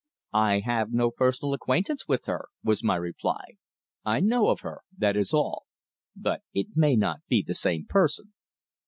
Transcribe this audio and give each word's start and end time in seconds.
"I 0.33 0.61
have 0.61 0.91
no 0.91 1.11
personal 1.11 1.53
acquaintance 1.53 2.07
with 2.07 2.25
her," 2.25 2.47
was 2.63 2.83
my 2.83 2.95
reply. 2.95 3.57
"I 4.03 4.19
know 4.19 4.47
of 4.47 4.61
her 4.61 4.81
that 4.97 5.15
is 5.15 5.31
all. 5.31 5.65
But 6.15 6.41
it 6.55 6.75
may 6.75 6.95
not 6.95 7.19
be 7.27 7.43
the 7.45 7.53
same 7.53 7.85
person." 7.87 8.33